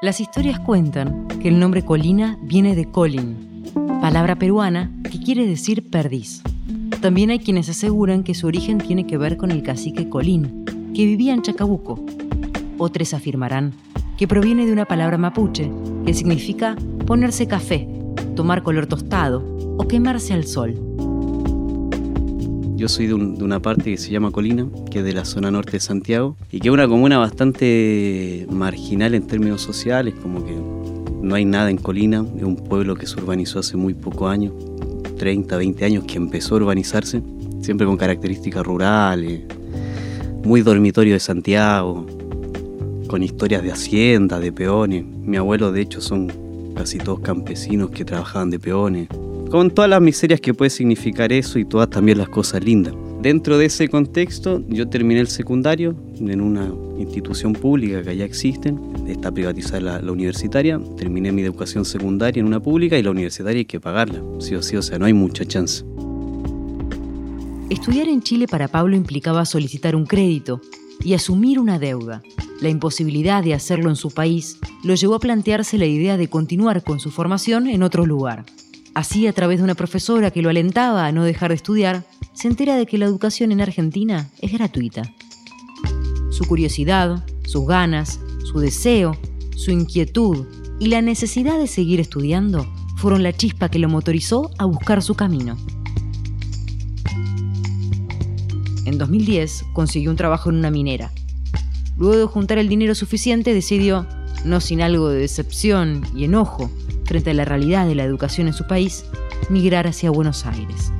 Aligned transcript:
Las 0.00 0.20
historias 0.20 0.60
cuentan 0.60 1.26
que 1.42 1.48
el 1.48 1.58
nombre 1.58 1.84
colina 1.84 2.38
viene 2.40 2.76
de 2.76 2.88
colin, 2.88 3.64
palabra 4.00 4.36
peruana 4.36 4.92
que 5.10 5.18
quiere 5.18 5.44
decir 5.44 5.90
perdiz. 5.90 6.40
También 7.00 7.30
hay 7.30 7.40
quienes 7.40 7.68
aseguran 7.68 8.22
que 8.22 8.36
su 8.36 8.46
origen 8.46 8.78
tiene 8.78 9.08
que 9.08 9.18
ver 9.18 9.36
con 9.36 9.50
el 9.50 9.64
cacique 9.64 10.08
Colín, 10.08 10.64
que 10.94 11.04
vivía 11.04 11.34
en 11.34 11.42
Chacabuco. 11.42 11.98
Otros 12.78 13.12
afirmarán 13.12 13.74
que 14.16 14.28
proviene 14.28 14.66
de 14.66 14.72
una 14.72 14.84
palabra 14.84 15.18
mapuche 15.18 15.68
que 16.06 16.14
significa 16.14 16.76
ponerse 17.04 17.48
café, 17.48 17.88
tomar 18.36 18.62
color 18.62 18.86
tostado 18.86 19.44
o 19.78 19.88
quemarse 19.88 20.32
al 20.32 20.44
sol. 20.44 20.87
Yo 22.78 22.86
soy 22.88 23.08
de, 23.08 23.14
una 23.14 23.58
parte 23.58 23.90
que 23.90 23.96
se 23.96 24.12
llama 24.12 24.30
Colina, 24.30 24.64
que 24.88 25.00
es 25.00 25.04
de 25.04 25.12
la 25.12 25.24
zona 25.24 25.50
norte 25.50 25.72
de 25.72 25.80
Santiago, 25.80 26.36
y 26.52 26.60
que 26.60 26.68
es 26.68 26.72
una 26.72 26.86
comuna 26.86 27.18
bastante 27.18 28.46
marginal 28.48 29.16
en 29.16 29.26
términos 29.26 29.62
sociales, 29.62 30.14
como 30.22 30.44
que 30.46 30.52
no 31.20 31.34
hay 31.34 31.44
nada 31.44 31.70
en 31.70 31.76
Colina, 31.76 32.24
es 32.36 32.44
un 32.44 32.54
pueblo 32.54 32.94
que 32.94 33.08
se 33.08 33.16
urbanizó 33.16 33.58
hace 33.58 33.76
muy 33.76 33.94
pocos 33.94 34.30
años, 34.30 34.52
30, 35.18 35.56
20 35.56 35.84
años 35.86 36.04
que 36.04 36.18
empezó 36.18 36.54
a 36.54 36.58
urbanizarse, 36.58 37.20
siempre 37.62 37.84
con 37.84 37.96
características 37.96 38.64
rurales, 38.64 39.40
muy 40.44 40.62
dormitorio 40.62 41.14
de 41.14 41.20
Santiago, 41.20 42.06
con 43.08 43.24
historias 43.24 43.64
de 43.64 43.72
hacienda, 43.72 44.38
de 44.38 44.52
peones. 44.52 45.04
Mi 45.04 45.36
abuelo 45.36 45.72
de 45.72 45.80
hecho 45.80 46.00
son 46.00 46.30
casi 46.76 46.98
todos 46.98 47.18
campesinos 47.18 47.90
que 47.90 48.04
trabajaban 48.04 48.50
de 48.50 48.60
peones 48.60 49.08
con 49.50 49.70
todas 49.70 49.88
las 49.88 50.00
miserias 50.00 50.40
que 50.40 50.52
puede 50.52 50.70
significar 50.70 51.32
eso 51.32 51.58
y 51.58 51.64
todas 51.64 51.88
también 51.88 52.18
las 52.18 52.28
cosas 52.28 52.62
lindas. 52.62 52.94
Dentro 53.22 53.58
de 53.58 53.66
ese 53.66 53.88
contexto, 53.88 54.62
yo 54.68 54.88
terminé 54.88 55.20
el 55.20 55.28
secundario 55.28 55.96
en 56.20 56.40
una 56.40 56.72
institución 56.98 57.52
pública 57.52 58.02
que 58.02 58.16
ya 58.16 58.24
existen, 58.24 58.78
está 59.08 59.32
privatizada 59.32 60.00
la, 60.00 60.12
universitaria, 60.12 60.80
terminé 60.96 61.32
mi 61.32 61.42
educación 61.42 61.84
secundaria 61.84 62.40
en 62.40 62.46
una 62.46 62.60
pública 62.60 62.98
y 62.98 63.02
la 63.02 63.10
universitaria 63.10 63.58
hay 63.58 63.64
que 63.64 63.80
pagarla, 63.80 64.22
sí 64.38 64.54
o 64.54 64.62
sí, 64.62 64.76
o 64.76 64.82
sea, 64.82 64.98
no 64.98 65.06
hay 65.06 65.14
mucha 65.14 65.44
chance. 65.44 65.84
Estudiar 67.70 68.08
en 68.08 68.22
Chile 68.22 68.46
para 68.46 68.68
Pablo 68.68 68.96
implicaba 68.96 69.44
solicitar 69.44 69.96
un 69.96 70.06
crédito 70.06 70.60
y 71.02 71.14
asumir 71.14 71.58
una 71.58 71.78
deuda. 71.78 72.22
La 72.60 72.68
imposibilidad 72.68 73.42
de 73.42 73.54
hacerlo 73.54 73.88
en 73.90 73.96
su 73.96 74.10
país 74.10 74.58
lo 74.84 74.94
llevó 74.94 75.14
a 75.14 75.20
plantearse 75.20 75.78
la 75.78 75.86
idea 75.86 76.16
de 76.16 76.28
continuar 76.28 76.82
con 76.82 77.00
su 77.00 77.10
formación 77.10 77.66
en 77.66 77.82
otro 77.82 78.06
lugar. 78.06 78.46
Así, 78.98 79.28
a 79.28 79.32
través 79.32 79.58
de 79.58 79.64
una 79.64 79.76
profesora 79.76 80.32
que 80.32 80.42
lo 80.42 80.50
alentaba 80.50 81.06
a 81.06 81.12
no 81.12 81.22
dejar 81.22 81.50
de 81.50 81.54
estudiar, 81.54 82.04
se 82.32 82.48
entera 82.48 82.74
de 82.74 82.84
que 82.84 82.98
la 82.98 83.04
educación 83.04 83.52
en 83.52 83.60
Argentina 83.60 84.28
es 84.40 84.52
gratuita. 84.52 85.02
Su 86.30 86.44
curiosidad, 86.46 87.24
sus 87.46 87.64
ganas, 87.64 88.18
su 88.42 88.58
deseo, 88.58 89.16
su 89.54 89.70
inquietud 89.70 90.48
y 90.80 90.88
la 90.88 91.00
necesidad 91.00 91.60
de 91.60 91.68
seguir 91.68 92.00
estudiando 92.00 92.66
fueron 92.96 93.22
la 93.22 93.32
chispa 93.32 93.68
que 93.68 93.78
lo 93.78 93.88
motorizó 93.88 94.50
a 94.58 94.64
buscar 94.64 95.00
su 95.00 95.14
camino. 95.14 95.56
En 98.84 98.98
2010 98.98 99.66
consiguió 99.74 100.10
un 100.10 100.16
trabajo 100.16 100.50
en 100.50 100.56
una 100.56 100.72
minera. 100.72 101.12
Luego 101.96 102.16
de 102.16 102.24
juntar 102.24 102.58
el 102.58 102.68
dinero 102.68 102.96
suficiente 102.96 103.54
decidió, 103.54 104.08
no 104.44 104.60
sin 104.60 104.82
algo 104.82 105.08
de 105.08 105.20
decepción 105.20 106.02
y 106.16 106.24
enojo, 106.24 106.68
frente 107.08 107.30
a 107.30 107.34
la 107.34 107.44
realidad 107.44 107.86
de 107.86 107.94
la 107.94 108.04
educación 108.04 108.46
en 108.46 108.52
su 108.52 108.66
país, 108.66 109.06
migrar 109.48 109.86
hacia 109.86 110.10
Buenos 110.10 110.44
Aires. 110.44 110.92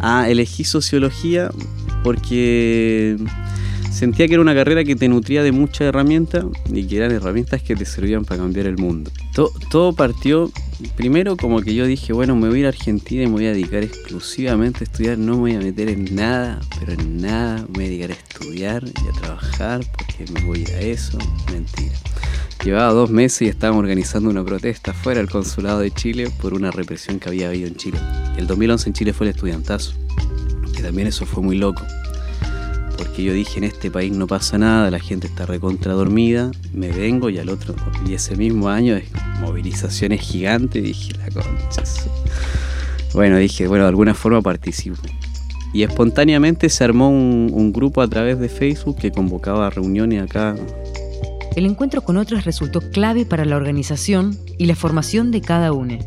Ah, 0.00 0.28
elegí 0.28 0.64
sociología 0.64 1.50
porque 2.04 3.16
sentía 3.90 4.28
que 4.28 4.34
era 4.34 4.42
una 4.42 4.54
carrera 4.54 4.84
que 4.84 4.94
te 4.94 5.08
nutría 5.08 5.42
de 5.42 5.50
muchas 5.50 5.82
herramientas 5.88 6.44
y 6.66 6.86
que 6.86 6.96
eran 6.98 7.10
herramientas 7.12 7.62
que 7.62 7.74
te 7.74 7.84
servían 7.84 8.24
para 8.24 8.40
cambiar 8.40 8.66
el 8.66 8.76
mundo. 8.76 9.10
Todo, 9.70 9.92
partió 9.92 10.50
primero 10.96 11.36
como 11.36 11.62
que 11.62 11.74
yo 11.74 11.86
dije, 11.86 12.12
bueno, 12.12 12.36
me 12.36 12.48
voy 12.48 12.58
a 12.58 12.60
ir 12.60 12.66
a 12.66 12.68
Argentina 12.68 13.22
y 13.22 13.26
me 13.26 13.32
voy 13.32 13.46
a 13.46 13.52
dedicar 13.52 13.82
exclusivamente 13.82 14.80
a 14.80 14.84
estudiar, 14.84 15.18
no 15.18 15.32
me 15.34 15.38
voy 15.38 15.54
a 15.54 15.58
meter 15.58 15.88
en 15.88 16.14
nada, 16.14 16.60
pero 16.78 16.92
en 16.92 17.22
nada 17.22 17.66
me 17.76 17.88
voy 17.88 18.02
a 18.02 18.06
estudiar 18.06 18.84
y 18.84 19.08
a 19.08 19.20
trabajar 19.20 19.80
porque 19.96 20.30
me 20.32 20.44
voy 20.44 20.64
a 20.64 20.80
eso. 20.80 21.18
Mentira. 21.50 21.94
Llevaba 22.64 22.94
dos 22.94 23.10
meses 23.10 23.42
y 23.42 23.48
estábamos 23.48 23.80
organizando 23.80 24.30
una 24.30 24.42
protesta 24.42 24.94
fuera 24.94 25.20
del 25.20 25.28
consulado 25.28 25.80
de 25.80 25.90
Chile 25.90 26.30
por 26.40 26.54
una 26.54 26.70
represión 26.70 27.20
que 27.20 27.28
había 27.28 27.48
habido 27.48 27.68
en 27.68 27.76
Chile. 27.76 27.98
El 28.38 28.46
2011 28.46 28.88
en 28.88 28.92
Chile 28.94 29.12
fue 29.12 29.26
el 29.26 29.34
estudiantazo, 29.34 29.92
que 30.74 30.82
también 30.82 31.06
eso 31.06 31.26
fue 31.26 31.42
muy 31.42 31.58
loco. 31.58 31.82
Porque 32.96 33.22
yo 33.22 33.34
dije, 33.34 33.58
en 33.58 33.64
este 33.64 33.90
país 33.90 34.12
no 34.12 34.26
pasa 34.26 34.56
nada, 34.56 34.90
la 34.90 34.98
gente 34.98 35.26
está 35.26 35.44
recontra 35.44 35.92
dormida, 35.92 36.52
me 36.72 36.88
vengo 36.88 37.28
y 37.28 37.38
al 37.38 37.50
otro, 37.50 37.74
y 38.08 38.14
ese 38.14 38.34
mismo 38.34 38.70
año, 38.70 38.98
movilizaciones 39.42 40.22
gigantes, 40.22 40.82
dije, 40.82 41.12
la 41.18 41.28
concha. 41.28 41.82
Bueno, 43.12 43.36
dije, 43.36 43.68
bueno, 43.68 43.84
de 43.84 43.90
alguna 43.90 44.14
forma 44.14 44.40
participo. 44.40 44.96
Y 45.74 45.82
espontáneamente 45.82 46.70
se 46.70 46.82
armó 46.82 47.10
un, 47.10 47.50
un 47.52 47.74
grupo 47.74 48.00
a 48.00 48.08
través 48.08 48.38
de 48.38 48.48
Facebook 48.48 48.96
que 48.96 49.12
convocaba 49.12 49.68
reuniones 49.68 50.22
acá 50.22 50.56
el 51.56 51.66
encuentro 51.66 52.02
con 52.02 52.16
otros 52.16 52.44
resultó 52.44 52.80
clave 52.90 53.26
para 53.26 53.44
la 53.44 53.56
organización 53.56 54.36
y 54.58 54.66
la 54.66 54.74
formación 54.74 55.30
de 55.30 55.40
cada 55.40 55.72
uno. 55.72 55.98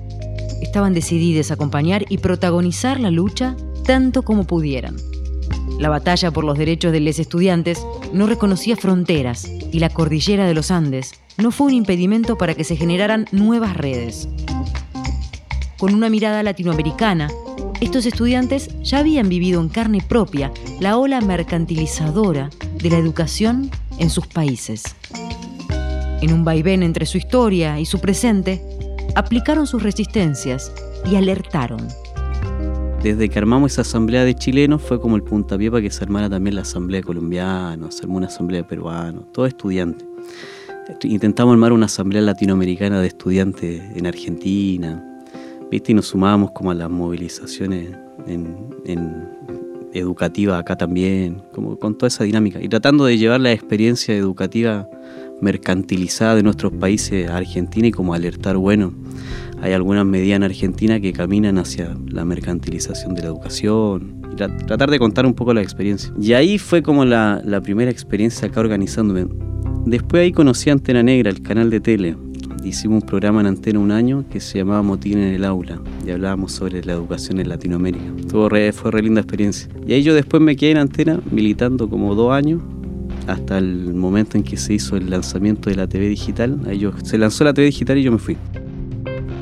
Estaban 0.61 0.93
decididos 0.93 1.51
a 1.51 1.53
acompañar 1.53 2.05
y 2.09 2.17
protagonizar 2.17 2.99
la 2.99 3.11
lucha 3.11 3.55
tanto 3.85 4.23
como 4.23 4.45
pudieran. 4.45 4.97
La 5.79 5.89
batalla 5.89 6.31
por 6.31 6.43
los 6.43 6.57
derechos 6.57 6.91
de 6.91 6.99
los 6.99 7.19
estudiantes 7.19 7.85
no 8.11 8.25
reconocía 8.25 8.75
fronteras 8.75 9.49
y 9.71 9.79
la 9.79 9.89
cordillera 9.89 10.45
de 10.45 10.53
los 10.53 10.71
Andes 10.71 11.13
no 11.37 11.51
fue 11.51 11.67
un 11.67 11.73
impedimento 11.73 12.37
para 12.37 12.55
que 12.55 12.63
se 12.63 12.75
generaran 12.75 13.25
nuevas 13.31 13.77
redes. 13.77 14.27
Con 15.77 15.93
una 15.93 16.09
mirada 16.09 16.41
latinoamericana, 16.41 17.29
estos 17.79 18.07
estudiantes 18.07 18.69
ya 18.81 18.99
habían 18.99 19.29
vivido 19.29 19.61
en 19.61 19.69
carne 19.69 20.03
propia 20.05 20.51
la 20.79 20.97
ola 20.97 21.21
mercantilizadora 21.21 22.49
de 22.81 22.89
la 22.89 22.97
educación 22.97 23.69
en 23.99 24.09
sus 24.09 24.25
países. 24.25 24.83
En 26.21 26.33
un 26.33 26.43
vaivén 26.43 26.81
entre 26.81 27.05
su 27.05 27.17
historia 27.17 27.79
y 27.79 27.85
su 27.85 27.99
presente, 27.99 28.61
aplicaron 29.15 29.67
sus 29.67 29.83
resistencias 29.83 30.71
y 31.09 31.15
alertaron. 31.15 31.87
Desde 33.03 33.29
que 33.29 33.37
armamos 33.37 33.73
esa 33.73 33.81
asamblea 33.81 34.23
de 34.23 34.33
chilenos 34.33 34.81
fue 34.81 34.99
como 34.99 35.15
el 35.15 35.23
puntapié 35.23 35.69
para 35.69 35.81
que 35.81 35.91
se 35.91 36.03
armara 36.03 36.29
también 36.29 36.55
la 36.55 36.61
asamblea 36.61 37.01
de 37.01 37.05
colombianos, 37.05 37.95
se 37.95 38.03
armó 38.03 38.17
una 38.17 38.27
asamblea 38.27 38.63
de 38.63 38.67
peruanos, 38.67 39.31
todo 39.31 39.45
estudiante. 39.45 40.03
Intentamos 41.03 41.53
armar 41.53 41.71
una 41.71 41.85
asamblea 41.85 42.21
latinoamericana 42.21 42.99
de 42.99 43.07
estudiantes 43.07 43.81
en 43.95 44.07
Argentina, 44.07 45.21
¿viste? 45.69 45.91
y 45.91 45.95
nos 45.95 46.07
sumábamos 46.07 46.51
como 46.51 46.71
a 46.71 46.73
las 46.73 46.89
movilizaciones 46.89 47.91
en, 48.25 48.57
en 48.85 49.37
acá 50.53 50.75
también, 50.75 51.41
como 51.53 51.77
con 51.77 51.97
toda 51.97 52.07
esa 52.07 52.23
dinámica, 52.23 52.61
y 52.61 52.69
tratando 52.69 53.05
de 53.05 53.17
llevar 53.17 53.41
la 53.41 53.51
experiencia 53.51 54.15
educativa 54.15 54.87
mercantilizada 55.41 56.35
de 56.35 56.43
nuestros 56.43 56.73
países 56.73 57.29
Argentina 57.29 57.87
y 57.87 57.91
como 57.91 58.13
alertar, 58.13 58.57
bueno, 58.57 58.93
hay 59.61 59.73
algunas 59.73 60.05
medidas 60.05 60.37
en 60.37 60.43
Argentina 60.43 60.99
que 60.99 61.13
caminan 61.13 61.57
hacia 61.57 61.95
la 62.07 62.25
mercantilización 62.25 63.13
de 63.15 63.21
la 63.21 63.27
educación, 63.27 64.21
y 64.31 64.35
tratar 64.35 64.89
de 64.89 64.99
contar 64.99 65.25
un 65.25 65.33
poco 65.33 65.53
la 65.53 65.61
experiencia. 65.61 66.13
Y 66.19 66.33
ahí 66.33 66.57
fue 66.57 66.83
como 66.83 67.05
la, 67.05 67.41
primera 67.63 67.89
experiencia 67.89 68.47
acá 68.47 68.59
organizándome. 68.59 69.27
Después 69.85 70.21
ahí 70.21 70.31
conocí 70.31 70.69
a 70.69 70.73
Antena 70.73 71.01
Negra, 71.01 71.29
el 71.29 71.41
canal 71.41 71.69
de 71.69 71.79
tele, 71.79 72.15
hicimos 72.63 73.01
un 73.01 73.07
programa 73.07 73.41
en 73.41 73.47
Antena 73.47 73.79
un 73.79 73.91
año 73.91 74.25
que 74.29 74.39
se 74.39 74.57
llamaba 74.57 74.81
Motín 74.81 75.19
en 75.19 75.33
el 75.33 75.45
aula 75.45 75.79
y 76.05 76.11
hablábamos 76.11 76.51
sobre 76.51 76.83
la 76.83 76.93
educación 76.93 77.39
en 77.39 77.49
Latinoamérica. 77.49 78.03
fue 78.29 78.91
re 78.91 79.01
linda 79.01 79.21
experiencia. 79.21 79.69
Y 79.87 79.93
ahí 79.93 80.03
yo 80.03 80.13
después 80.13 80.41
me 80.41 80.55
quedé 80.55 80.71
en 80.71 80.77
Antena 80.77 81.19
militando 81.31 81.89
como 81.89 82.13
dos 82.15 82.33
años 82.33 82.61
hasta 83.27 83.57
el 83.57 83.93
momento 83.93 84.37
en 84.37 84.43
que 84.43 84.57
se 84.57 84.73
hizo 84.73 84.97
el 84.97 85.09
lanzamiento 85.09 85.69
de 85.69 85.75
la 85.75 85.87
TV 85.87 86.07
digital. 86.07 86.59
Se 87.03 87.17
lanzó 87.17 87.43
la 87.43 87.53
TV 87.53 87.67
digital 87.67 87.97
y 87.97 88.03
yo 88.03 88.11
me 88.11 88.17
fui. 88.17 88.37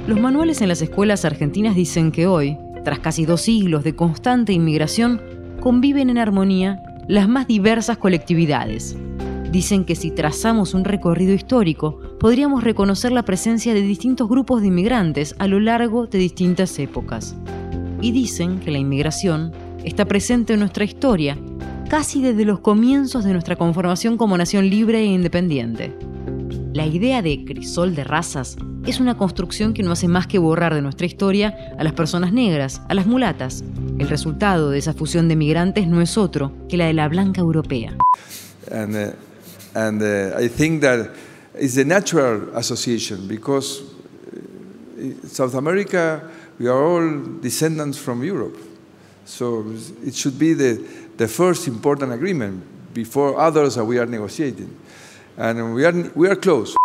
Los 0.08 0.20
manuales 0.20 0.62
en 0.62 0.68
las 0.68 0.82
escuelas 0.82 1.26
argentinas 1.26 1.76
dicen 1.76 2.12
que 2.12 2.28
hoy, 2.28 2.58
tras 2.84 3.00
casi 3.00 3.26
dos 3.26 3.42
siglos 3.42 3.84
de 3.84 3.96
constante 3.96 4.54
inmigración, 4.54 5.22
conviven 5.60 6.10
en 6.10 6.18
armonía 6.18 6.80
las 7.08 7.28
más 7.30 7.48
diversas 7.48 7.98
colectividades, 7.98 8.98
Dicen 9.56 9.86
que 9.86 9.96
si 9.96 10.12
trazamos 10.12 10.74
un 10.74 10.84
recorrido 10.84 11.34
histórico, 11.34 11.98
podríamos 12.20 12.66
reconocer 12.66 13.14
la 13.14 13.24
presencia 13.24 13.74
de 13.74 13.81
distintos 13.81 14.28
grupos 14.28 14.60
de 14.60 14.68
inmigrantes 14.68 15.34
a 15.40 15.48
lo 15.48 15.62
largo 15.62 16.08
de 16.08 16.18
distintas 16.18 16.78
épocas. 16.78 17.38
Y 18.02 18.12
dicen 18.12 18.60
que 18.60 18.70
la 18.70 18.80
inmigración 18.80 19.54
está 19.86 20.04
presente 20.04 20.56
en 20.56 20.60
nuestra 20.60 20.84
historia 20.84 21.38
casi 21.90 22.22
desde 22.22 22.46
los 22.46 22.60
comienzos 22.60 23.24
de 23.24 23.34
nuestra 23.34 23.56
conformación 23.56 24.18
como 24.18 24.38
nación 24.38 24.70
libre 24.70 25.00
e 25.00 25.06
independiente. 25.06 25.96
La 26.74 26.86
idea 26.86 27.22
de 27.22 27.46
crisol 27.46 27.96
de 27.96 28.04
razas 28.04 28.58
es 28.86 29.00
una 29.00 29.18
construcción 29.18 29.74
que 29.74 29.84
no 29.84 29.92
hace 29.92 30.08
más 30.08 30.28
que 30.28 30.40
borrar 30.40 30.74
de 30.74 30.82
nuestra 30.82 31.08
historia 31.08 31.56
a 31.78 31.84
las 31.84 31.94
personas 31.94 32.34
negras, 32.34 32.82
a 32.90 32.94
las 32.94 33.08
mulatas. 33.08 33.64
El 33.98 34.10
resultado 34.10 34.70
de 34.70 34.80
esa 34.80 34.94
fusión 34.94 35.28
de 35.28 35.36
migrantes 35.36 35.88
no 35.88 36.02
es 36.02 36.18
otro 36.18 36.52
que 36.68 36.78
la 36.78 36.86
de 36.86 36.94
la 36.94 37.08
blanca 37.08 37.42
europea. 37.42 37.96
Uh, 38.72 39.12
And 39.78 40.02
uh, 40.02 40.40
I 40.40 40.48
think 40.48 40.81
that 40.84 41.10
It's 41.58 41.78
a 41.78 41.86
natural 41.86 42.50
association 42.56 43.28
because 43.28 43.81
uh, 43.81 45.28
South 45.28 45.56
America, 45.56 46.30
we 46.60 46.68
are 46.68 46.84
all 46.84 47.40
descendants 47.42 47.98
from 47.98 48.24
Europe. 48.24 48.58
So 49.25 49.66
it 50.06 50.13
should 50.13 50.38
be 50.38 50.54
the, 50.54 50.80
the 51.18 51.27
first 51.27 51.68
important 51.68 52.13
agreement 52.13 52.63
before 52.94 53.39
others 53.39 53.75
that 53.75 53.83
we 53.83 54.00
are 54.00 54.06
negotiating. 54.06 54.69
And 55.38 55.74
we 55.74 55.86
are, 55.86 56.12
we 56.16 56.30
are 56.30 56.39
close. 56.39 56.75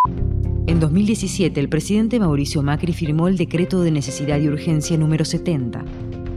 En 0.67 0.81
2017, 0.81 1.61
el 1.61 1.69
presidente 1.69 2.19
Mauricio 2.19 2.63
Macri 2.63 2.93
firmó 2.93 3.29
el 3.29 3.37
decreto 3.37 3.83
de 3.83 3.91
necesidad 3.91 4.39
y 4.41 4.49
urgencia 4.49 4.97
número 4.97 5.25
70. 5.25 5.85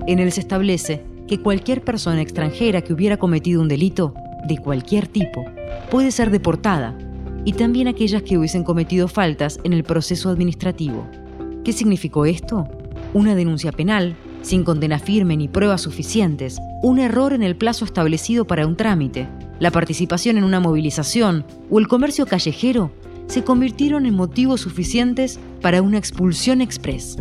En 0.07 0.19
él 0.19 0.31
se 0.31 0.41
establece 0.41 1.03
que 1.27 1.39
cualquier 1.39 1.81
persona 1.81 2.21
extranjera 2.21 2.81
que 2.81 2.93
hubiera 2.93 3.17
cometido 3.17 3.61
un 3.61 3.67
delito, 3.69 4.13
de 4.47 4.57
cualquier 4.57 5.07
tipo, 5.07 5.45
puede 5.89 6.11
ser 6.11 6.29
deportada, 6.29 6.97
y 7.45 7.53
también 7.53 7.87
aquellas 7.87 8.23
que 8.23 8.37
hubiesen 8.37 8.63
cometido 8.63 9.07
faltas 9.07 9.59
en 9.63 9.71
el 9.71 9.83
proceso 9.83 10.29
administrativo. 10.29 11.07
¿Qué 11.63 11.71
significó 11.71 12.25
esto? 12.25 12.67
Una 13.13 13.35
denuncia 13.35 13.71
penal, 13.71 14.17
sin 14.43 14.63
condena 14.63 14.99
firme 14.99 15.35
ni 15.35 15.47
pruebas 15.47 15.81
suficientes, 15.81 16.59
un 16.83 16.99
error 16.99 17.33
en 17.33 17.41
el 17.41 17.55
plazo 17.55 17.85
establecido 17.85 18.45
para 18.45 18.67
un 18.67 18.77
trámite, 18.77 19.27
la 19.59 19.71
participación 19.71 20.37
en 20.37 20.43
una 20.43 20.59
movilización 20.59 21.45
o 21.71 21.79
el 21.79 21.87
comercio 21.87 22.25
callejero 22.25 22.91
se 23.27 23.43
convirtieron 23.43 24.05
en 24.05 24.13
motivos 24.13 24.61
suficientes 24.61 25.39
para 25.61 25.81
una 25.81 25.97
expulsión 25.97 26.61
express. 26.61 27.17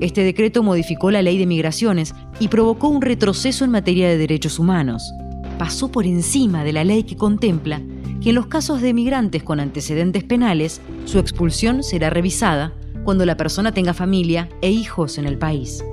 Este 0.00 0.22
decreto 0.22 0.62
modificó 0.62 1.10
la 1.10 1.22
ley 1.22 1.38
de 1.38 1.46
migraciones 1.46 2.14
y 2.40 2.48
provocó 2.48 2.88
un 2.88 3.02
retroceso 3.02 3.64
en 3.64 3.70
materia 3.70 4.08
de 4.08 4.18
derechos 4.18 4.58
humanos. 4.58 5.12
Pasó 5.58 5.90
por 5.90 6.06
encima 6.06 6.64
de 6.64 6.72
la 6.72 6.84
ley 6.84 7.04
que 7.04 7.16
contempla 7.16 7.80
que 8.20 8.30
en 8.30 8.34
los 8.34 8.46
casos 8.46 8.80
de 8.80 8.94
migrantes 8.94 9.42
con 9.42 9.60
antecedentes 9.60 10.24
penales, 10.24 10.80
su 11.04 11.18
expulsión 11.18 11.82
será 11.82 12.10
revisada 12.10 12.72
cuando 13.04 13.26
la 13.26 13.36
persona 13.36 13.72
tenga 13.72 13.92
familia 13.92 14.48
e 14.62 14.70
hijos 14.70 15.18
en 15.18 15.26
el 15.26 15.38
país. 15.38 15.84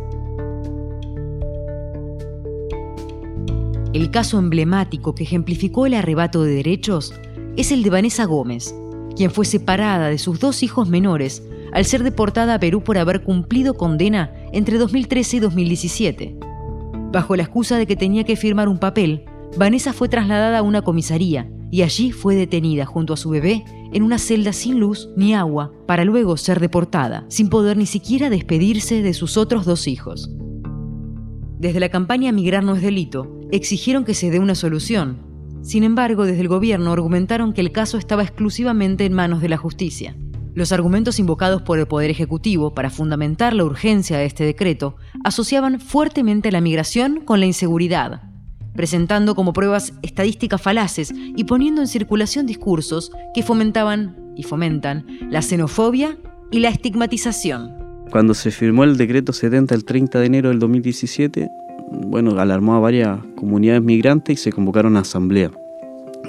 El 3.94 4.10
caso 4.10 4.40
emblemático 4.40 5.16
que 5.16 5.24
ejemplificó 5.24 5.86
el 5.86 5.96
arrebato 5.96 6.44
de 6.44 6.54
derechos 6.54 7.14
es 7.58 7.74
el 7.74 7.84
de 7.84 7.90
Vanessa 7.90 8.24
Gómez, 8.24 8.74
quien 9.18 9.32
fue 9.32 9.44
separada 9.44 10.08
de 10.08 10.18
sus 10.18 10.40
dos 10.40 10.64
hijos 10.64 10.88
menores 10.88 11.44
al 11.74 11.84
ser 11.84 12.04
deportada 12.04 12.54
a 12.54 12.60
Perú 12.60 12.84
por 12.84 12.98
haber 12.98 13.22
cumplido 13.22 13.74
condena 13.74 14.34
entre 14.54 14.78
2013 14.78 15.38
y 15.38 15.40
2017. 15.42 16.36
Bajo 17.12 17.36
la 17.36 17.44
excusa 17.44 17.78
de 17.78 17.86
que 17.86 17.98
tenía 17.98 18.24
que 18.24 18.38
firmar 18.38 18.70
un 18.70 18.80
papel, 18.80 19.26
Vanessa 19.58 19.92
fue 19.92 20.08
trasladada 20.08 20.60
a 20.60 20.64
una 20.64 20.84
comisaría 20.84 21.52
y 21.70 21.82
allí 21.82 22.14
fue 22.14 22.36
detenida 22.36 22.86
junto 22.86 23.14
a 23.14 23.18
su 23.18 23.30
bebé 23.30 23.66
en 23.92 24.04
una 24.04 24.20
celda 24.20 24.54
sin 24.54 24.80
luz 24.80 25.10
ni 25.18 25.34
agua 25.34 25.74
para 25.86 26.06
luego 26.06 26.38
ser 26.38 26.62
deportada, 26.62 27.26
sin 27.28 27.50
poder 27.50 27.76
ni 27.76 27.86
siquiera 27.86 28.30
despedirse 28.30 29.02
de 29.02 29.14
sus 29.14 29.36
otros 29.36 29.66
dos 29.66 29.88
hijos. 29.88 30.30
Desde 31.62 31.80
la 31.80 31.90
campaña 31.90 32.32
Migrar 32.32 32.64
no 32.64 32.76
es 32.76 32.82
delito, 32.82 33.40
exigieron 33.52 34.04
que 34.04 34.16
se 34.16 34.32
dé 34.32 34.40
una 34.40 34.56
solución, 34.56 35.32
sin 35.62 35.84
embargo, 35.84 36.26
desde 36.26 36.42
el 36.42 36.48
gobierno 36.48 36.92
argumentaron 36.92 37.54
que 37.54 37.62
el 37.62 37.72
caso 37.72 38.00
estaba 38.00 38.24
exclusivamente 38.24 39.06
en 39.06 39.14
manos 39.14 39.42
de 39.42 39.50
la 39.50 39.58
justicia. 39.58 40.16
Los 40.56 40.72
argumentos 40.72 41.20
invocados 41.20 41.62
por 41.62 41.78
el 41.78 41.88
Poder 41.88 42.10
Ejecutivo 42.10 42.74
para 42.74 42.90
fundamentar 42.90 43.54
la 43.54 43.64
urgencia 43.64 44.18
de 44.18 44.26
este 44.26 44.44
decreto 44.44 44.96
asociaban 45.24 45.80
fuertemente 45.80 46.52
la 46.52 46.62
migración 46.62 47.22
con 47.22 47.40
la 47.40 47.46
inseguridad, 47.46 48.24
presentando 48.74 49.36
como 49.36 49.54
pruebas 49.54 49.94
estadísticas 50.02 50.64
falaces 50.64 51.14
y 51.14 51.44
poniendo 51.44 51.82
en 51.82 51.88
circulación 51.88 52.48
discursos 52.48 53.12
que 53.36 53.44
fomentaban 53.44 54.34
y 54.36 54.42
fomentan 54.42 55.06
la 55.30 55.44
xenofobia 55.44 56.18
y 56.50 56.62
la 56.62 56.70
estigmatización. 56.70 57.81
Cuando 58.12 58.34
se 58.34 58.52
firmó 58.52 58.84
el 58.84 58.98
decreto 58.98 59.32
70 59.32 59.74
el 59.74 59.86
30 59.86 60.20
de 60.20 60.26
enero 60.26 60.50
del 60.50 60.60
2017, 60.60 61.50
bueno, 62.08 62.38
alarmó 62.38 62.76
a 62.76 62.80
varias 62.80 63.20
comunidades 63.38 63.82
migrantes 63.82 64.38
y 64.38 64.44
se 64.44 64.52
convocaron 64.52 64.98
a 64.98 65.00
asamblea. 65.00 65.50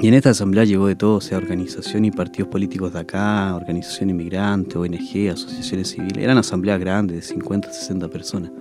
Y 0.00 0.06
en 0.06 0.14
esta 0.14 0.30
asamblea 0.30 0.62
llegó 0.62 0.86
de 0.86 0.94
todo, 0.94 1.16
o 1.16 1.20
sea, 1.20 1.38
organización 1.38 2.04
y 2.04 2.12
partidos 2.12 2.52
políticos 2.52 2.92
de 2.92 3.00
acá, 3.00 3.56
organización 3.56 4.10
inmigrante, 4.10 4.78
ONG, 4.78 5.30
asociaciones 5.32 5.90
civiles. 5.90 6.22
Eran 6.22 6.38
asambleas 6.38 6.78
grandes, 6.78 7.16
de 7.16 7.22
50, 7.22 7.72
60 7.72 8.08
personas. 8.08 8.52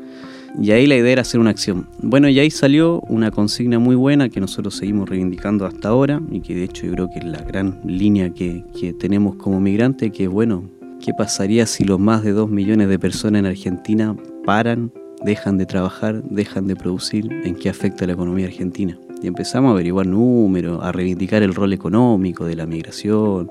Y 0.60 0.72
ahí 0.72 0.88
la 0.88 0.96
idea 0.96 1.12
era 1.12 1.22
hacer 1.22 1.40
una 1.40 1.52
acción. 1.52 1.88
Bueno, 2.00 2.28
y 2.28 2.40
ahí 2.40 2.50
salió 2.50 3.02
una 3.02 3.30
consigna 3.30 3.78
muy 3.78 3.96
buena 3.96 4.30
que 4.30 4.40
nosotros 4.40 4.76
seguimos 4.76 5.08
reivindicando 5.08 5.68
hasta 5.68 5.90
ahora 5.90 6.20
y 6.32 6.42
que 6.42 6.56
de 6.56 6.64
hecho 6.64 6.88
yo 6.88 6.94
creo 6.94 7.10
que 7.10 7.20
es 7.20 7.26
la 7.26 7.44
gran 7.44 7.80
línea 7.86 8.32
que, 8.32 8.66
que 8.80 8.94
tenemos 8.94 9.36
como 9.36 9.62
migrante, 9.62 10.12
que 10.12 10.24
es 10.24 10.30
bueno, 10.30 10.81
¿qué 11.02 11.14
pasaría 11.14 11.66
si 11.66 11.84
los 11.84 12.00
más 12.00 12.24
de 12.24 12.32
2 12.32 12.50
millones 12.50 12.88
de 12.88 13.00
personas 13.00 13.40
en 13.40 13.46
Argentina 13.48 14.16
paran 14.46 14.92
dejan 15.26 15.58
de 15.58 15.66
trabajar, 15.66 16.24
dejan 16.24 16.68
de 16.68 16.76
producir, 16.76 17.32
en 17.44 17.56
qué 17.56 17.70
afecta 17.70 18.08
la 18.08 18.14
economía 18.14 18.48
argentina. 18.48 18.98
Y 19.22 19.28
empezamos 19.28 19.70
a 19.70 19.74
averiguar 19.74 20.08
números, 20.08 20.80
a 20.84 20.92
reivindicar 20.92 21.44
el 21.44 21.54
rol 21.54 21.74
económico 21.74 22.46
de 22.46 22.56
la 22.56 22.66
migración, 22.66 23.50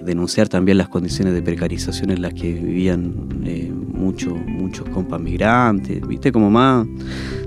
denunciar 0.00 0.48
también 0.48 0.78
las 0.78 0.88
condiciones 0.88 1.34
de 1.34 1.42
precarización 1.42 2.10
en 2.10 2.22
las 2.22 2.34
que 2.34 2.52
vivían 2.52 3.14
eh, 3.44 3.72
muchos 3.72 4.34
muchos 4.46 4.88
compas 4.88 5.20
migrantes, 5.20 6.06
viste 6.06 6.32
como 6.32 6.50
más 6.50 6.86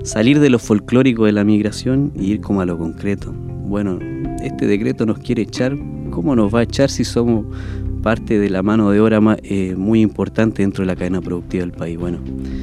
salir 0.02 0.40
de 0.40 0.50
lo 0.50 0.58
folclórico 0.58 1.26
de 1.26 1.32
la 1.32 1.44
migración 1.44 2.12
y 2.14 2.32
ir 2.32 2.40
como 2.40 2.62
a 2.62 2.66
lo 2.66 2.78
concreto. 2.78 3.32
Bueno, 3.32 3.98
este 4.42 4.66
decreto 4.66 5.04
nos 5.06 5.18
quiere 5.18 5.42
echar, 5.42 5.76
¿cómo 6.10 6.36
nos 6.36 6.54
va 6.54 6.60
a 6.60 6.62
echar 6.62 6.90
si 6.90 7.04
somos 7.04 7.46
parte 8.06 8.38
de 8.38 8.50
la 8.50 8.62
mano 8.62 8.92
de 8.92 9.00
obra 9.00 9.20
eh, 9.42 9.74
muy 9.76 10.00
importante 10.00 10.62
dentro 10.62 10.82
de 10.82 10.86
la 10.86 10.94
cadena 10.94 11.20
productiva 11.20 11.62
del 11.62 11.72
país. 11.72 11.98
Bueno, 11.98 12.20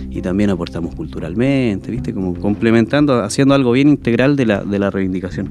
y 0.09 0.21
también 0.21 0.49
aportamos 0.49 0.95
culturalmente, 0.95 1.91
¿viste? 1.91 2.13
Como 2.13 2.33
complementando, 2.35 3.21
haciendo 3.21 3.53
algo 3.53 3.73
bien 3.73 3.89
integral 3.89 4.37
de 4.37 4.45
la, 4.45 4.63
de 4.63 4.79
la 4.79 4.89
reivindicación. 4.89 5.49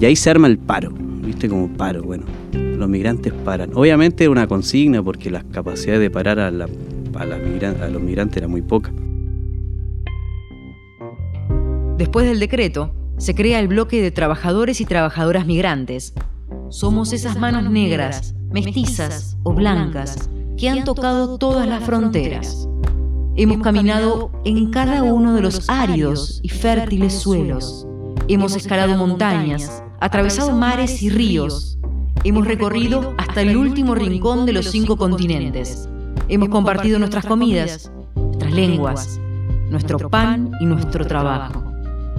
Y 0.00 0.04
ahí 0.04 0.14
se 0.14 0.30
arma 0.30 0.46
el 0.46 0.56
paro, 0.56 0.92
¿viste? 0.92 1.48
Como 1.48 1.66
paro, 1.76 2.04
bueno, 2.04 2.26
los 2.52 2.88
migrantes 2.88 3.32
paran. 3.44 3.70
Obviamente 3.74 4.28
una 4.28 4.46
consigna 4.46 5.02
porque 5.02 5.32
las 5.32 5.42
capacidades 5.46 6.00
de 6.00 6.08
parar 6.08 6.38
a, 6.38 6.52
la, 6.52 6.68
a 7.18 7.88
los 7.88 8.02
migrantes 8.02 8.36
era 8.36 8.46
muy 8.46 8.62
poca. 8.62 8.92
Después 11.98 12.24
del 12.24 12.38
decreto, 12.38 12.94
se 13.16 13.34
crea 13.34 13.58
el 13.58 13.66
bloque 13.66 14.00
de 14.00 14.12
trabajadores 14.12 14.80
y 14.80 14.84
trabajadoras 14.84 15.44
migrantes. 15.44 16.14
Somos 16.68 17.12
esas 17.12 17.36
manos 17.36 17.68
negras 17.68 18.36
mestizas 18.52 19.36
o 19.42 19.52
blancas, 19.52 20.28
que 20.56 20.68
han 20.68 20.84
tocado 20.84 21.38
todas 21.38 21.66
las 21.66 21.82
fronteras. 21.84 22.68
Hemos 23.34 23.62
caminado 23.62 24.30
en 24.44 24.70
cada 24.70 25.02
uno 25.02 25.32
de 25.32 25.40
los 25.40 25.68
áridos 25.70 26.40
y 26.42 26.50
fértiles 26.50 27.14
suelos. 27.14 27.86
Hemos 28.28 28.54
escalado 28.54 28.96
montañas, 28.96 29.82
atravesado 30.00 30.52
mares 30.52 31.02
y 31.02 31.08
ríos. 31.08 31.78
Hemos 32.24 32.46
recorrido 32.46 33.14
hasta 33.16 33.40
el 33.40 33.56
último 33.56 33.94
rincón 33.94 34.44
de 34.44 34.52
los 34.52 34.66
cinco 34.70 34.96
continentes. 34.96 35.88
Hemos 36.28 36.50
compartido 36.50 36.98
nuestras 36.98 37.24
comidas, 37.24 37.90
nuestras 38.14 38.52
lenguas, 38.52 39.20
nuestro 39.70 40.10
pan 40.10 40.52
y 40.60 40.66
nuestro 40.66 41.06
trabajo. 41.06 41.64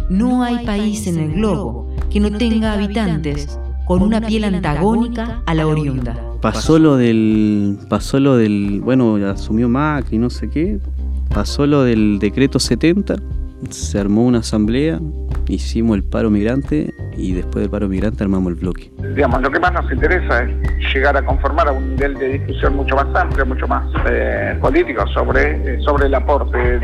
No 0.09 0.43
hay 0.43 0.65
país 0.65 1.05
en 1.07 1.19
el 1.19 1.33
globo 1.33 1.87
que 2.09 2.19
no 2.19 2.35
tenga 2.37 2.73
habitantes 2.73 3.59
con 3.85 4.01
una 4.01 4.21
piel 4.21 4.43
antagónica 4.45 5.41
a 5.45 5.53
la 5.53 5.67
oriunda. 5.67 6.15
Pasó 6.41 6.79
lo 6.79 6.97
del, 6.97 7.77
pasó 7.89 8.19
lo 8.19 8.37
del, 8.37 8.81
bueno, 8.81 9.15
asumió 9.27 9.69
Macri, 9.69 10.17
no 10.17 10.29
sé 10.29 10.49
qué, 10.49 10.79
pasó 11.33 11.65
lo 11.65 11.83
del 11.83 12.19
decreto 12.19 12.59
70, 12.59 13.15
se 13.69 13.99
armó 13.99 14.25
una 14.25 14.39
asamblea, 14.39 14.99
hicimos 15.47 15.95
el 15.95 16.03
paro 16.03 16.29
migrante 16.29 16.93
y 17.17 17.33
después 17.33 17.61
del 17.63 17.69
paro 17.69 17.87
migrante 17.87 18.23
armamos 18.23 18.51
el 18.51 18.59
bloque. 18.59 18.91
Digamos, 19.15 19.41
lo 19.41 19.51
que 19.51 19.59
más 19.59 19.73
nos 19.73 19.91
interesa 19.91 20.43
es 20.43 20.93
llegar 20.93 21.15
a 21.15 21.25
conformar 21.25 21.69
a 21.69 21.71
un 21.71 21.91
nivel 21.91 22.15
de 22.15 22.39
discusión 22.39 22.75
mucho 22.75 22.95
más 22.95 23.07
amplio, 23.15 23.45
mucho 23.45 23.67
más 23.67 23.85
eh, 24.09 24.57
político 24.59 25.07
sobre, 25.07 25.75
eh, 25.75 25.81
sobre 25.81 26.07
el 26.07 26.15
aporte, 26.15 26.79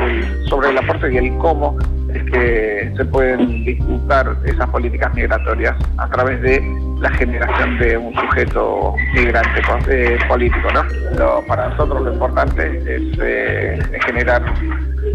sobre 0.48 0.70
el 0.70 0.78
aporte 0.78 1.14
y 1.14 1.18
el 1.18 1.38
cómo 1.38 1.78
es 2.14 2.24
que 2.32 2.94
se 2.96 3.06
pueden 3.06 3.64
disputar 3.64 4.36
esas 4.46 4.70
políticas 4.70 5.14
migratorias 5.14 5.76
a 5.98 6.08
través 6.10 6.42
de 6.42 6.62
la 7.02 7.10
generación 7.12 7.80
de 7.80 7.98
un 7.98 8.14
sujeto 8.14 8.96
migrante 9.14 9.62
eh, 9.90 10.18
político. 10.28 10.68
¿no? 10.74 11.42
para 11.48 11.70
nosotros 11.70 12.02
lo 12.04 12.14
importante 12.14 12.82
es, 12.86 13.18
eh, 13.22 13.80
generar 14.06 14.44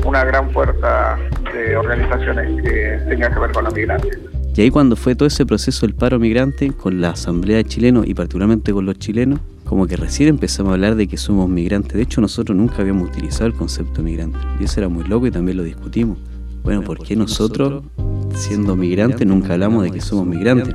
una 0.04 0.24
gran 0.24 0.50
fuerza 0.50 1.16
de 1.52 1.76
organizaciones 1.76 2.62
que 2.62 2.98
tengan 3.08 3.32
que 3.32 3.40
ver 3.40 3.52
con 3.52 3.64
los 3.64 3.74
migrantes. 3.74 4.18
Y 4.56 4.60
ahí 4.60 4.70
cuando 4.70 4.94
fue 4.94 5.16
todo 5.16 5.26
ese 5.26 5.44
proceso 5.44 5.84
del 5.84 5.96
paro 5.96 6.18
migrante 6.20 6.70
con 6.72 7.00
la 7.00 7.10
Asamblea 7.10 7.56
de 7.56 7.64
Chilenos 7.64 8.06
y 8.06 8.14
particularmente 8.14 8.72
con 8.72 8.86
los 8.86 8.98
chilenos, 8.98 9.40
como 9.64 9.86
que 9.86 9.96
recién 9.96 10.28
empezamos 10.28 10.70
a 10.70 10.74
hablar 10.74 10.94
de 10.94 11.08
que 11.08 11.16
somos 11.16 11.48
migrantes. 11.48 11.94
De 11.94 12.02
hecho, 12.02 12.20
nosotros 12.20 12.56
nunca 12.56 12.76
habíamos 12.78 13.08
utilizado 13.08 13.46
el 13.46 13.54
concepto 13.54 14.02
migrante. 14.02 14.38
Y 14.60 14.64
eso 14.64 14.78
era 14.78 14.88
muy 14.88 15.04
loco 15.04 15.26
y 15.26 15.32
también 15.32 15.56
lo 15.56 15.64
discutimos. 15.64 16.18
Bueno, 16.64 16.80
¿por 16.80 16.98
qué 17.00 17.14
nosotros, 17.14 17.84
siendo 18.34 18.74
migrantes, 18.74 19.26
nunca 19.26 19.52
hablamos 19.52 19.82
de 19.84 19.90
que 19.90 20.00
somos 20.00 20.26
migrantes? 20.26 20.74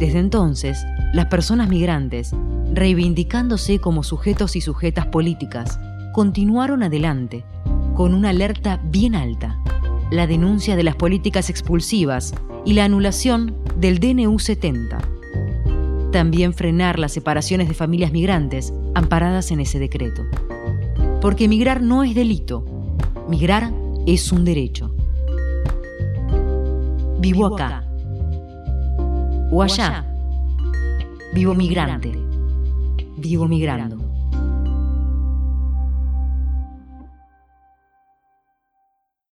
Desde 0.00 0.18
entonces, 0.18 0.84
las 1.12 1.26
personas 1.26 1.68
migrantes, 1.68 2.32
reivindicándose 2.74 3.78
como 3.78 4.02
sujetos 4.02 4.56
y 4.56 4.60
sujetas 4.60 5.06
políticas, 5.06 5.78
continuaron 6.12 6.82
adelante, 6.82 7.44
con 7.94 8.14
una 8.14 8.30
alerta 8.30 8.80
bien 8.82 9.14
alta, 9.14 9.56
la 10.10 10.26
denuncia 10.26 10.74
de 10.74 10.82
las 10.82 10.96
políticas 10.96 11.50
expulsivas 11.50 12.34
y 12.64 12.72
la 12.72 12.84
anulación 12.84 13.54
del 13.78 14.00
DNU 14.00 14.40
70. 14.40 14.98
También 16.10 16.52
frenar 16.52 16.98
las 16.98 17.12
separaciones 17.12 17.68
de 17.68 17.74
familias 17.74 18.10
migrantes 18.10 18.72
amparadas 18.96 19.52
en 19.52 19.60
ese 19.60 19.78
decreto. 19.78 20.26
Porque 21.20 21.46
migrar 21.46 21.80
no 21.80 22.02
es 22.02 22.16
delito, 22.16 22.64
migrar 23.28 23.70
es 24.06 24.32
un 24.32 24.44
derecho. 24.44 24.90
Vivo 27.20 27.46
acá. 27.46 27.84
O 29.50 29.62
allá. 29.62 30.04
Vivo 31.34 31.54
migrante. 31.54 32.12
Vivo 33.18 33.46
migrando. 33.46 34.07